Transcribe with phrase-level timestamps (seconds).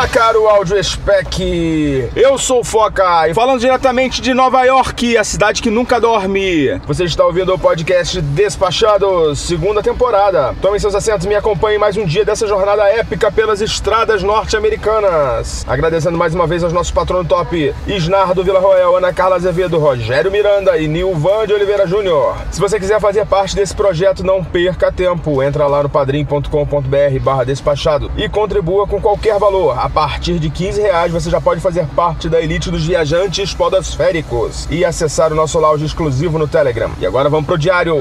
[0.00, 2.10] Olá, caro áudio spec.
[2.16, 6.80] Eu sou o Foca e falando diretamente de Nova York, a cidade que nunca dorme.
[6.86, 10.54] Você está ouvindo o podcast Despachados, segunda temporada.
[10.62, 15.66] Tomem seus assentos e me acompanhem mais um dia dessa jornada épica pelas estradas norte-americanas.
[15.68, 20.32] Agradecendo mais uma vez aos nossos patronos top, Isnardo Vila Roel, Ana Carla Azevedo, Rogério
[20.32, 22.38] Miranda e Nilvan de Oliveira Júnior.
[22.50, 25.42] Se você quiser fazer parte desse projeto, não perca tempo.
[25.42, 29.89] Entra lá no padrim.com.br barra despachado e contribua com qualquer valor.
[29.90, 34.68] A partir de 15 reais você já pode fazer parte da elite dos viajantes podosféricos
[34.70, 36.92] e acessar o nosso lounge exclusivo no Telegram.
[37.00, 37.96] E agora vamos pro diário.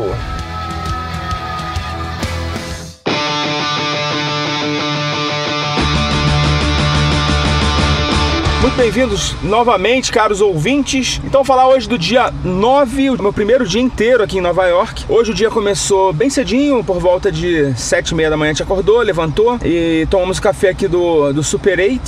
[8.80, 11.20] Bem-vindos novamente, caros ouvintes.
[11.26, 15.04] Então, falar hoje do dia 9, o meu primeiro dia inteiro aqui em Nova York.
[15.10, 18.54] Hoje o dia começou bem cedinho, por volta de 7 e meia da manhã a
[18.54, 22.02] gente acordou, levantou e tomamos café aqui do, do Super 8,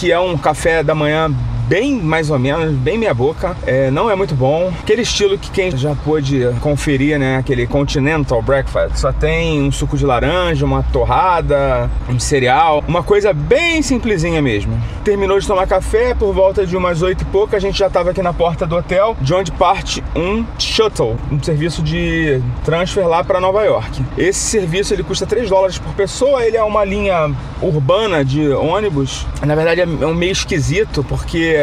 [0.00, 1.30] que é um café da manhã
[1.68, 3.56] bem mais ou menos, bem meia boca.
[3.66, 4.72] É, não é muito bom.
[4.80, 7.36] Aquele estilo que quem já pôde conferir, né?
[7.36, 8.96] Aquele Continental Breakfast.
[8.96, 12.84] Só tem um suco de laranja, uma torrada, um cereal.
[12.86, 14.80] Uma coisa bem simplesinha mesmo.
[15.04, 18.10] Terminou de tomar café, por volta de umas oito e pouca, a gente já estava
[18.10, 23.22] aqui na porta do hotel, de onde parte um shuttle, um serviço de transfer lá
[23.22, 24.02] para Nova York.
[24.16, 29.26] Esse serviço ele custa 3 dólares por pessoa, ele é uma linha urbana de ônibus.
[29.42, 31.53] Na verdade é um meio esquisito, porque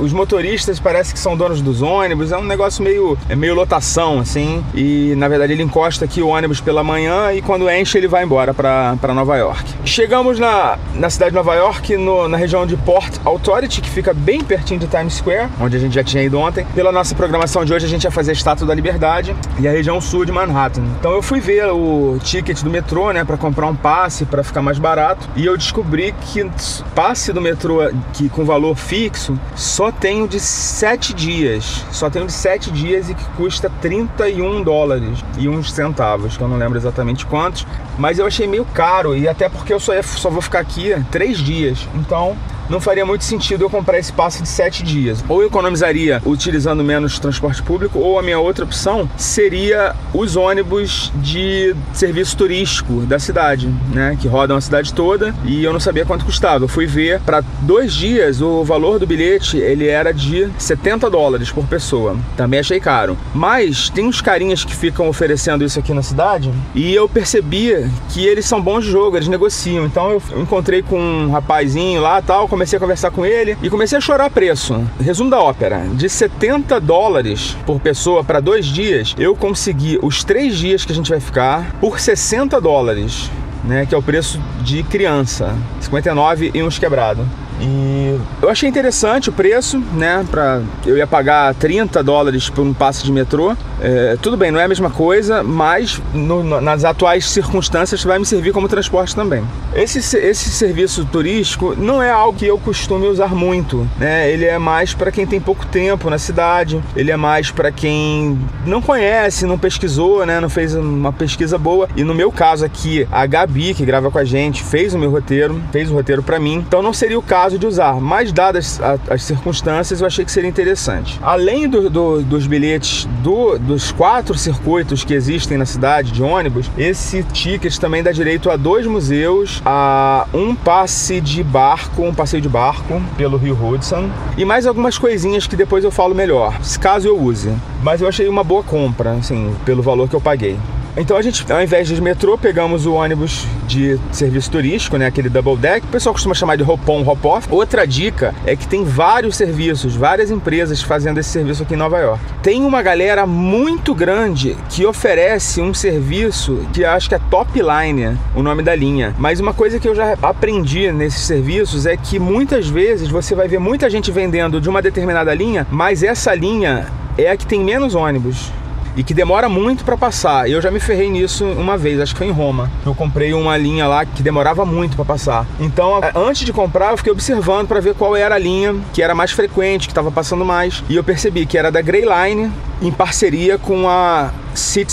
[0.00, 4.20] os motoristas parece que são donos dos ônibus, é um negócio meio, é meio lotação,
[4.20, 4.64] assim.
[4.74, 8.24] E na verdade ele encosta aqui o ônibus pela manhã e quando enche ele vai
[8.24, 9.64] embora para Nova York.
[9.84, 14.12] Chegamos na, na cidade de Nova York, no, na região de Port Authority, que fica
[14.12, 16.66] bem pertinho de Times Square, onde a gente já tinha ido ontem.
[16.74, 19.70] Pela nossa programação de hoje, a gente ia fazer a Estátua da Liberdade e a
[19.70, 20.82] região sul de Manhattan.
[20.98, 24.62] Então eu fui ver o ticket do metrô, né, para comprar um passe para ficar
[24.62, 25.28] mais barato.
[25.36, 26.48] E eu descobri que
[26.94, 27.80] passe do metrô
[28.12, 31.84] que com valor fixo só tem o de 7 dias.
[31.90, 36.42] Só tem o de 7 dias e que custa 31 dólares e uns centavos, que
[36.42, 37.66] eu não lembro exatamente quantos.
[37.98, 41.38] Mas eu achei meio caro e até porque eu só, só vou ficar aqui 3
[41.38, 41.88] dias.
[41.94, 42.36] Então
[42.70, 45.24] não faria muito sentido eu comprar esse passe de 7 dias.
[45.28, 51.12] Ou eu economizaria utilizando menos transporte público, ou a minha outra opção seria os ônibus
[51.16, 54.16] de serviço turístico da cidade, né?
[54.20, 56.64] Que rodam a cidade toda e eu não sabia quanto custava.
[56.64, 61.50] Eu fui ver para dois dias o valor do bilhete ele era de 70 dólares
[61.50, 62.16] por pessoa.
[62.36, 63.16] Também achei caro.
[63.34, 68.24] Mas tem uns carinhas que ficam oferecendo isso aqui na cidade e eu percebia que
[68.24, 69.84] eles são bons de jogo, eles negociam.
[69.86, 73.96] Então eu encontrei com um rapazinho lá tal, comecei a conversar com ele e comecei
[73.96, 74.86] a chorar preço.
[75.00, 80.58] Resumo da ópera: de 70 dólares por pessoa para dois dias, eu consegui os três
[80.58, 83.30] dias que a gente vai ficar por 60 dólares.
[83.62, 87.28] Né, que é o preço de criança, 59 e uns quebrado.
[87.60, 90.24] E eu achei interessante o preço, né?
[90.30, 93.54] Pra, eu ia pagar 30 dólares por um passe de metrô.
[93.80, 98.26] É, tudo bem, não é a mesma coisa, mas no, nas atuais circunstâncias vai me
[98.26, 99.42] servir como transporte também.
[99.74, 104.30] Esse, esse serviço turístico não é algo que eu costume usar muito, né?
[104.30, 108.38] Ele é mais para quem tem pouco tempo na cidade, ele é mais para quem
[108.66, 110.40] não conhece, não pesquisou, né?
[110.40, 111.88] Não fez uma pesquisa boa.
[111.96, 115.10] E no meu caso aqui, a Gabi, que grava com a gente, fez o meu
[115.10, 116.64] roteiro, fez o roteiro para mim.
[116.66, 120.48] Então não seria o caso de usar, mas dadas as circunstâncias, eu achei que seria
[120.48, 121.18] interessante.
[121.22, 126.70] Além do, do, dos bilhetes do, dos quatro circuitos que existem na cidade de ônibus,
[126.76, 132.42] esse ticket também dá direito a dois museus, a um passe de barco, um passeio
[132.42, 137.06] de barco pelo Rio Hudson e mais algumas coisinhas que depois eu falo melhor, caso
[137.06, 137.52] eu use.
[137.82, 140.58] Mas eu achei uma boa compra, assim, pelo valor que eu paguei.
[141.00, 145.30] Então a gente, ao invés de metrô, pegamos o ônibus de serviço turístico, né, aquele
[145.30, 145.86] double deck.
[145.86, 147.48] O pessoal costuma chamar de hop-on, hop-off.
[147.50, 151.98] Outra dica é que tem vários serviços, várias empresas fazendo esse serviço aqui em Nova
[151.98, 152.22] York.
[152.42, 158.18] Tem uma galera muito grande que oferece um serviço que acho que é top line,
[158.36, 159.14] o nome da linha.
[159.18, 163.48] Mas uma coisa que eu já aprendi nesses serviços é que muitas vezes você vai
[163.48, 167.64] ver muita gente vendendo de uma determinada linha, mas essa linha é a que tem
[167.64, 168.52] menos ônibus.
[169.00, 170.48] E que demora muito para passar.
[170.50, 172.70] Eu já me ferrei nisso uma vez, acho que foi em Roma.
[172.84, 175.46] Eu comprei uma linha lá que demorava muito para passar.
[175.58, 179.14] Então, antes de comprar, eu fiquei observando para ver qual era a linha que era
[179.14, 180.84] mais frequente, que estava passando mais.
[180.86, 182.52] E eu percebi que era da Grey Line
[182.82, 184.92] em parceria com a City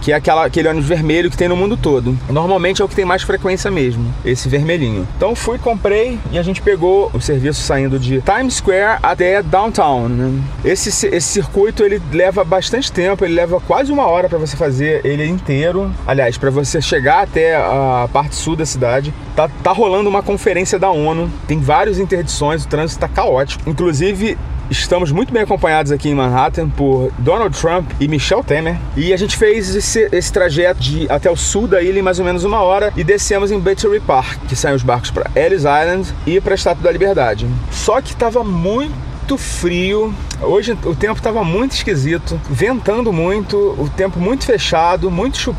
[0.00, 2.16] que é aquela, aquele ônibus vermelho que tem no mundo todo.
[2.28, 5.06] Normalmente é o que tem mais frequência mesmo, esse vermelhinho.
[5.16, 10.08] Então fui, comprei e a gente pegou o serviço saindo de Times Square até Downtown.
[10.08, 10.42] Né?
[10.64, 15.04] Esse, esse circuito ele leva bastante tempo, ele leva quase uma hora para você fazer
[15.04, 15.90] ele inteiro.
[16.06, 20.78] Aliás, para você chegar até a parte sul da cidade, tá, tá rolando uma conferência
[20.78, 23.68] da ONU, tem várias interdições, o trânsito está caótico.
[23.68, 24.36] Inclusive,
[24.70, 28.78] Estamos muito bem acompanhados aqui em Manhattan por Donald Trump e Michelle Temer.
[28.96, 32.20] E a gente fez esse, esse trajeto de, até o sul da ilha em mais
[32.20, 35.62] ou menos uma hora e descemos em Battery Park, que saem os barcos para Ellis
[35.62, 37.48] Island e para a Estátua da Liberdade.
[37.72, 40.14] Só que estava muito frio.
[40.40, 45.56] Hoje o tempo estava muito esquisito, ventando muito, o tempo muito fechado, muito chu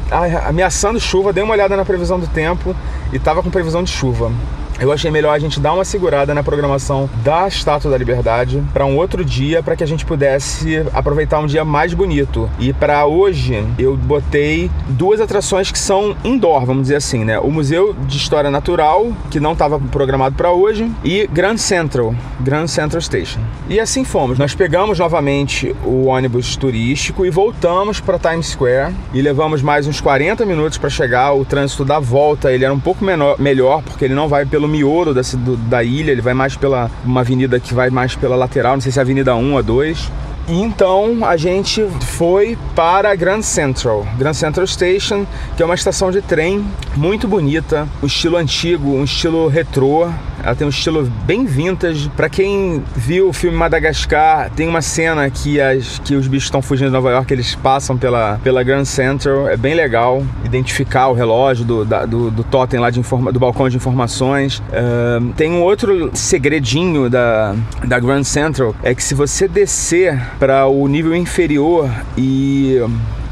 [0.47, 1.33] ameaçando chuva.
[1.33, 2.73] Dei uma olhada na previsão do tempo
[3.11, 4.31] e estava com previsão de chuva
[4.81, 8.83] eu achei melhor a gente dar uma segurada na programação da Estátua da Liberdade para
[8.83, 12.49] um outro dia, para que a gente pudesse aproveitar um dia mais bonito.
[12.59, 17.39] E para hoje eu botei duas atrações que são indoor, vamos dizer assim, né?
[17.39, 22.65] O Museu de História Natural, que não estava programado para hoje, e Grand Central, Grand
[22.65, 23.39] Central Station.
[23.69, 24.39] E assim fomos.
[24.39, 30.01] Nós pegamos novamente o ônibus turístico e voltamos para Times Square e levamos mais uns
[30.01, 31.33] 40 minutos para chegar.
[31.33, 34.70] O trânsito da volta ele era um pouco menor, melhor porque ele não vai pelo
[34.71, 35.21] miolo da,
[35.67, 38.91] da ilha, ele vai mais pela uma avenida que vai mais pela lateral, não sei
[38.91, 40.11] se é a Avenida 1 ou 2.
[40.53, 45.25] Então a gente foi para Grand Central, Grand Central Station,
[45.55, 50.09] que é uma estação de trem muito bonita, um estilo antigo, um estilo retrô.
[50.43, 52.09] Ela tem um estilo bem vintage.
[52.17, 56.61] Para quem viu o filme Madagascar, tem uma cena que, as, que os bichos estão
[56.61, 59.47] fugindo de Nova York, eles passam pela, pela Grand Central.
[59.47, 63.39] É bem legal identificar o relógio do, da, do, do totem lá de informa, do
[63.39, 64.57] balcão de informações.
[64.69, 67.55] Uh, tem um outro segredinho da,
[67.85, 72.77] da Grand Central, é que se você descer para o nível inferior e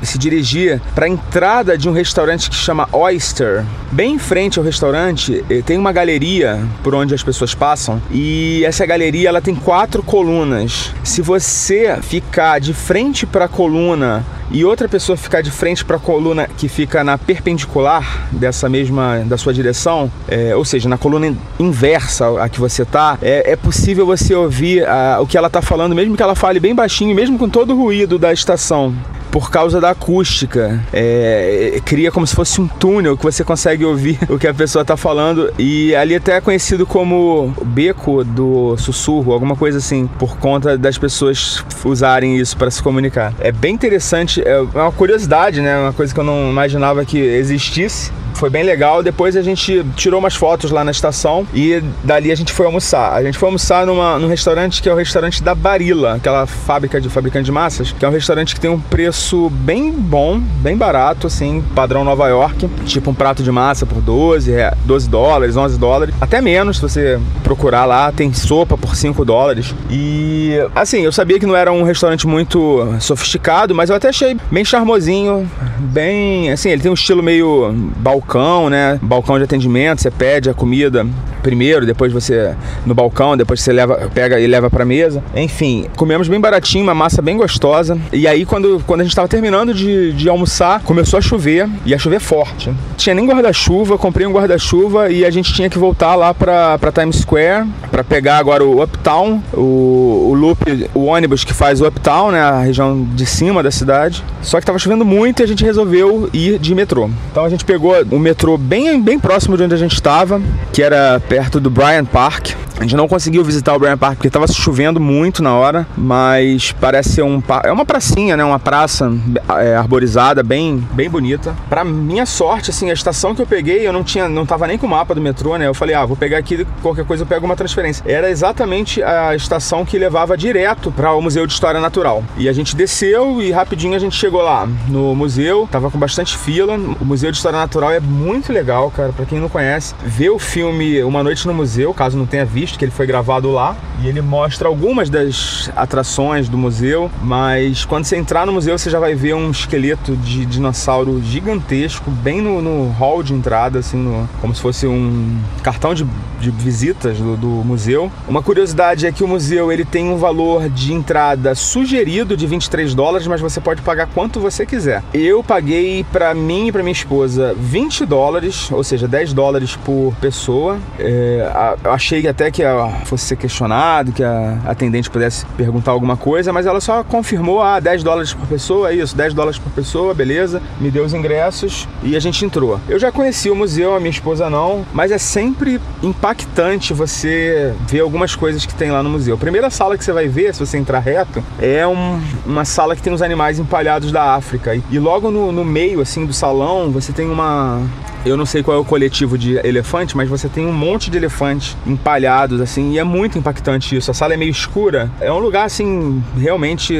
[0.01, 3.63] se dirigir para a entrada de um restaurante que chama Oyster.
[3.91, 8.63] Bem em frente ao restaurante eh, tem uma galeria por onde as pessoas passam e
[8.65, 10.93] essa galeria ela tem quatro colunas.
[11.03, 15.97] Se você ficar de frente para a coluna e outra pessoa ficar de frente para
[15.97, 20.97] a coluna que fica na perpendicular dessa mesma da sua direção, é, ou seja, na
[20.97, 25.47] coluna inversa a que você tá, é, é possível você ouvir a, o que ela
[25.47, 28.95] está falando, mesmo que ela fale bem baixinho, mesmo com todo o ruído da estação
[29.31, 30.83] por causa da acústica.
[30.91, 34.81] É, cria como se fosse um túnel que você consegue ouvir o que a pessoa
[34.81, 35.51] está falando.
[35.57, 40.97] E ali até é conhecido como beco do sussurro, alguma coisa assim, por conta das
[40.97, 43.33] pessoas usarem isso para se comunicar.
[43.39, 45.77] É bem interessante, é uma curiosidade, né?
[45.77, 49.03] Uma coisa que eu não imaginava que existisse foi bem legal.
[49.03, 53.13] Depois a gente tirou umas fotos lá na estação e dali a gente foi almoçar.
[53.13, 56.99] A gente foi almoçar numa, num restaurante que é o restaurante da Barilla, aquela fábrica
[56.99, 60.77] de fabricante de massas, que é um restaurante que tem um preço bem bom, bem
[60.77, 62.67] barato, assim, padrão Nova York.
[62.85, 64.51] Tipo um prato de massa por 12,
[64.85, 68.11] 12 dólares, 11 dólares, até menos se você procurar lá.
[68.11, 69.73] Tem sopa por 5 dólares.
[69.89, 74.37] E assim, eu sabia que não era um restaurante muito sofisticado, mas eu até achei
[74.51, 75.49] bem charmosinho,
[75.79, 76.51] bem.
[76.51, 78.99] Assim, ele tem um estilo meio balcão balcão, né?
[79.01, 81.05] Balcão de atendimento, você pede a comida
[81.41, 82.55] primeiro, depois você
[82.85, 85.23] no balcão, depois você leva, pega e leva para mesa.
[85.35, 87.97] Enfim, comemos bem baratinho, uma massa bem gostosa.
[88.11, 91.93] E aí quando, quando a gente estava terminando de, de almoçar, começou a chover e
[91.93, 92.71] a chover forte.
[92.97, 97.17] Tinha nem guarda-chuva, comprei um guarda-chuva e a gente tinha que voltar lá para Times
[97.17, 102.31] Square para pegar agora o Uptown, o, o loop, o ônibus que faz o Uptown,
[102.31, 104.23] né, a região de cima da cidade.
[104.41, 107.09] Só que estava chovendo muito e a gente resolveu ir de metrô.
[107.31, 110.41] Então a gente pegou o metrô bem, bem próximo de onde a gente estava,
[110.71, 112.68] que era perto do Bryant Park.
[112.79, 116.71] A gente não conseguiu visitar o Bryant Park porque estava chovendo muito na hora, mas
[116.79, 118.43] parece ser um é uma pracinha, né?
[118.43, 119.11] Uma praça
[119.59, 121.53] é, arborizada, bem, bem bonita.
[121.69, 124.77] Para minha sorte, assim, a estação que eu peguei, eu não tinha, não tava nem
[124.77, 125.67] com o mapa do metrô, né?
[125.67, 128.01] Eu falei, ah, vou pegar aqui, qualquer coisa eu pego uma transferência.
[128.07, 132.23] Era exatamente a estação que levava direto para o Museu de História Natural.
[132.37, 136.37] E a gente desceu e rapidinho a gente chegou lá no museu, tava com bastante
[136.37, 136.75] fila.
[137.01, 139.93] O Museu de História Natural é muito legal, cara, para quem não conhece.
[140.05, 143.07] Ver o filme Uma Noite no Museu, caso não tenha visto visto que ele foi
[143.07, 148.53] gravado lá e ele mostra algumas das atrações do museu, mas quando você entrar no
[148.53, 153.33] museu você já vai ver um esqueleto de dinossauro gigantesco bem no, no hall de
[153.33, 156.05] entrada, assim, no, como se fosse um cartão de,
[156.39, 158.11] de visitas do, do, museu.
[158.27, 162.93] Uma curiosidade é que o museu ele tem um valor de entrada sugerido de 23
[162.93, 165.03] dólares, mas você pode pagar quanto você quiser.
[165.13, 170.13] Eu paguei para mim e para minha esposa 20 dólares, ou seja, 10 dólares por
[170.21, 170.79] pessoa.
[170.97, 171.51] É,
[171.83, 172.58] achei até que
[173.05, 177.79] fosse ser questionado, que a atendente pudesse perguntar alguma coisa, mas ela só confirmou: ah,
[177.79, 180.61] 10 dólares por pessoa, é isso, 10 dólares por pessoa, beleza.
[180.79, 182.79] Me deu os ingressos e a gente entrou.
[182.87, 188.01] Eu já conheci o museu, a minha esposa não, mas é sempre impactante você ver
[188.01, 189.35] algumas coisas que tem lá no museu.
[189.35, 192.95] A primeira sala que você vai ver, se você entrar reto, é um, uma sala
[192.95, 194.75] que tem os animais empalhados da África.
[194.75, 197.81] E, e logo no, no meio, assim, do salão, você tem uma,
[198.25, 201.17] eu não sei qual é o coletivo de elefante, mas você tem um monte de
[201.17, 204.11] elefantes empalhados, assim, e é muito impactante isso.
[204.11, 205.09] A sala é meio escura.
[205.21, 206.95] É um lugar, assim, realmente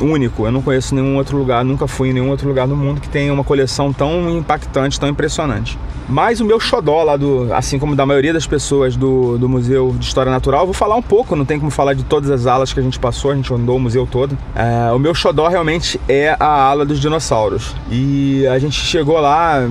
[0.00, 0.46] único.
[0.46, 3.08] Eu não conheço nenhum outro lugar, nunca fui em nenhum outro lugar no mundo que
[3.08, 5.78] tenha uma coleção tão impactante, tão impressionante.
[6.08, 9.94] Mas o meu xodó lá do, assim como da maioria das pessoas do, do Museu
[9.98, 12.72] de História Natural, vou falar um pouco, não tem como falar de todas as alas
[12.72, 14.36] que a gente passou, a gente andou o museu todo.
[14.54, 17.74] É, o meu xodó realmente é a ala dos dinossauros.
[17.90, 19.66] E a gente chegou lá,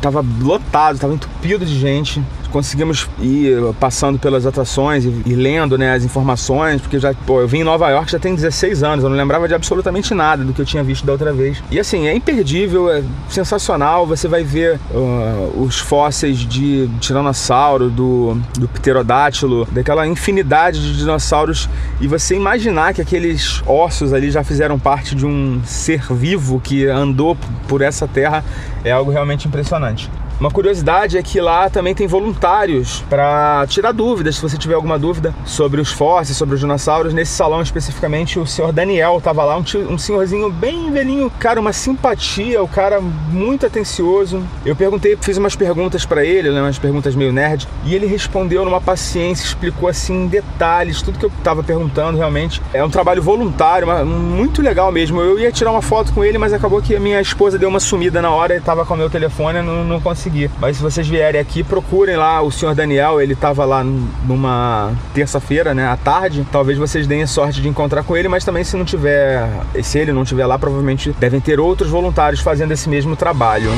[0.00, 5.94] tava lotado, tava entupido de gente conseguimos ir passando pelas atrações e, e, lendo né,
[5.94, 9.10] as informações, porque já, pô, eu vim em Nova York já tem 16 anos, eu
[9.10, 11.62] não lembrava de absolutamente nada do que eu tinha visto da outra vez.
[11.70, 18.40] E assim, é imperdível, é sensacional, você vai ver uh, os fósseis de tiranossauro, do,
[18.58, 21.68] do pterodátilo, daquela infinidade de dinossauros,
[22.00, 26.86] e você imaginar que aqueles ossos ali já fizeram parte de um ser vivo que
[26.86, 27.36] andou
[27.66, 28.44] por essa terra
[28.84, 30.10] é algo realmente impressionante.
[30.40, 34.96] Uma curiosidade é que lá também tem voluntários para tirar dúvidas, se você tiver alguma
[34.96, 37.12] dúvida sobre os fósseis, sobre os dinossauros.
[37.12, 41.60] Nesse salão especificamente, o senhor Daniel estava lá, um, tio, um senhorzinho bem velhinho, cara,
[41.60, 44.40] uma simpatia, o cara muito atencioso.
[44.64, 48.64] Eu perguntei, fiz umas perguntas para ele, né, umas perguntas meio nerd, e ele respondeu
[48.64, 52.62] numa paciência, explicou assim em detalhes tudo que eu estava perguntando realmente.
[52.72, 55.20] É um trabalho voluntário, muito legal mesmo.
[55.20, 57.80] Eu ia tirar uma foto com ele, mas acabou que a minha esposa deu uma
[57.80, 60.50] sumida na hora e estava com o meu telefone, não, não consegui conseguir.
[60.60, 65.74] Mas se vocês vierem aqui, procurem lá o senhor Daniel, ele estava lá numa terça-feira,
[65.74, 66.46] né, à tarde.
[66.52, 69.48] Talvez vocês deem a sorte de encontrar com ele, mas também se não tiver,
[69.82, 73.70] se ele não tiver lá, provavelmente devem ter outros voluntários fazendo esse mesmo trabalho.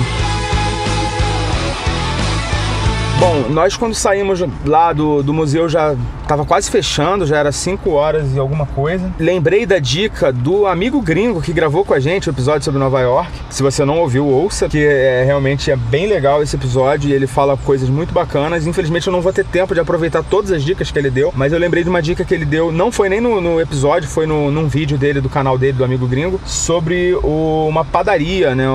[3.21, 5.95] Bom, nós quando saímos lá do, do museu já
[6.31, 9.13] Tava quase fechando, já era 5 horas e alguma coisa.
[9.19, 13.01] Lembrei da dica do amigo gringo que gravou com a gente o episódio sobre Nova
[13.01, 13.33] York.
[13.51, 17.27] Se você não ouviu, ouça, que é realmente é bem legal esse episódio e ele
[17.27, 18.65] fala coisas muito bacanas.
[18.65, 21.53] Infelizmente eu não vou ter tempo de aproveitar todas as dicas que ele deu, mas
[21.53, 24.25] eu lembrei de uma dica que ele deu, não foi nem no, no episódio, foi
[24.25, 28.69] no, num vídeo dele, do canal dele, do amigo gringo, sobre o, uma padaria, né?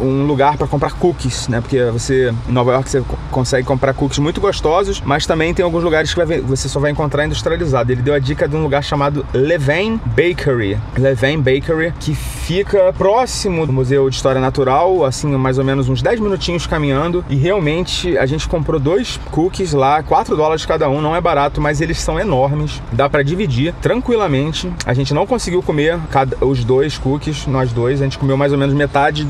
[0.00, 1.60] Um lugar para comprar cookies, né?
[1.60, 5.84] Porque você, em Nova York, você consegue comprar cookies muito gostosos, mas também tem alguns
[5.84, 7.90] lugares que você só vai vai encontrar industrializado.
[7.90, 10.78] Ele deu a dica de um lugar chamado Levain Bakery.
[10.96, 16.00] Levain Bakery, que fica próximo do Museu de História Natural, assim, mais ou menos uns
[16.00, 17.24] 10 minutinhos caminhando.
[17.28, 21.60] E realmente a gente comprou dois cookies lá, 4 dólares cada um, não é barato,
[21.60, 22.80] mas eles são enormes.
[22.92, 24.72] Dá para dividir tranquilamente.
[24.84, 28.00] A gente não conseguiu comer cada, os dois cookies, nós dois.
[28.00, 29.26] A gente comeu mais ou menos metade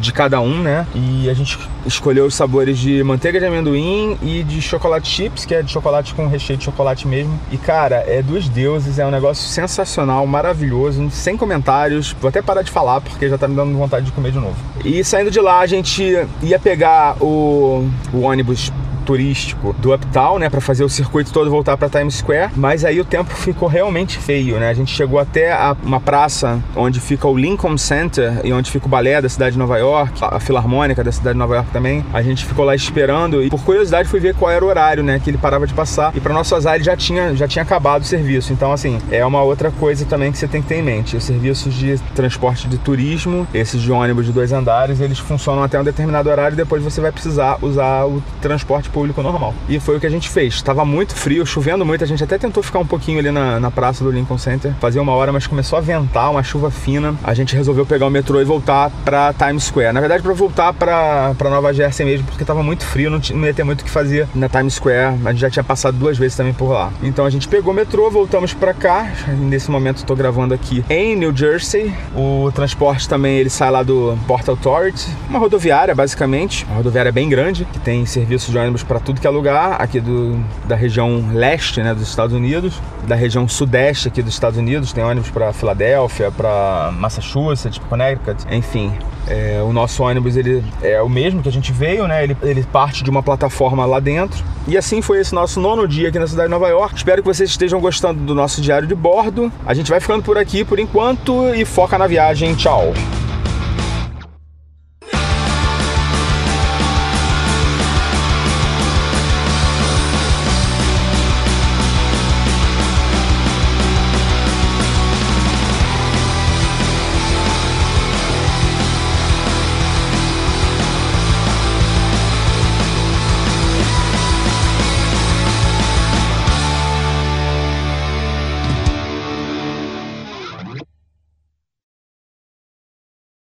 [0.00, 0.86] de cada um, né?
[0.94, 5.54] E a gente escolheu os sabores de manteiga de amendoim e de chocolate chips, que
[5.54, 7.38] é de chocolate com recheio de chocolate mesmo.
[7.50, 12.14] E cara, é dos deuses, é um negócio sensacional, maravilhoso, sem comentários.
[12.20, 14.56] Vou até parar de falar porque já tá me dando vontade de comer de novo.
[14.84, 16.02] E saindo de lá, a gente
[16.42, 18.72] ia pegar o, o ônibus
[19.08, 23.00] turístico do Uptown, né, para fazer o circuito todo voltar para Times Square, mas aí
[23.00, 24.68] o tempo ficou realmente feio, né?
[24.68, 28.84] A gente chegou até a, uma praça onde fica o Lincoln Center e onde fica
[28.84, 32.04] o balé da cidade de Nova York, a Filarmônica da cidade de Nova York também.
[32.12, 35.18] A gente ficou lá esperando e por curiosidade fui ver qual era o horário, né,
[35.18, 36.14] que ele parava de passar.
[36.14, 38.52] E para nosso azar ele já tinha já tinha acabado o serviço.
[38.52, 41.16] Então assim, é uma outra coisa também que você tem que ter em mente.
[41.16, 45.80] Os serviços de transporte de turismo, esses de ônibus de dois andares, eles funcionam até
[45.80, 49.54] um determinado horário e depois você vai precisar usar o transporte normal.
[49.68, 50.62] E foi o que a gente fez.
[50.62, 52.04] Tava muito frio, chovendo muito.
[52.04, 55.00] A gente até tentou ficar um pouquinho ali na, na praça do Lincoln Center, fazia
[55.00, 57.14] uma hora, mas começou a ventar, uma chuva fina.
[57.22, 59.92] A gente resolveu pegar o metrô e voltar para Times Square.
[59.92, 63.54] Na verdade, para voltar para Nova Jersey mesmo, porque tava muito frio, não, não ia
[63.54, 65.18] ter muito o que fazer na Times Square.
[65.24, 66.92] A gente já tinha passado duas vezes também por lá.
[67.02, 69.10] Então a gente pegou o metrô, voltamos para cá.
[69.38, 71.94] Nesse momento estou gravando aqui em New Jersey.
[72.16, 77.28] O transporte também ele sai lá do Port Authority, uma rodoviária basicamente, uma rodoviária bem
[77.28, 81.28] grande que tem serviço de ônibus para tudo que é lugar aqui do, da região
[81.32, 84.92] leste né, dos Estados Unidos, da região sudeste aqui dos Estados Unidos.
[84.92, 88.92] Tem ônibus para Filadélfia, para Massachusetts, Connecticut, enfim.
[89.26, 92.24] É, o nosso ônibus ele é o mesmo que a gente veio, né?
[92.24, 94.42] Ele, ele parte de uma plataforma lá dentro.
[94.66, 96.96] E assim foi esse nosso nono dia aqui na cidade de Nova York.
[96.96, 99.52] Espero que vocês estejam gostando do nosso diário de bordo.
[99.66, 102.54] A gente vai ficando por aqui por enquanto e foca na viagem.
[102.54, 102.94] Tchau!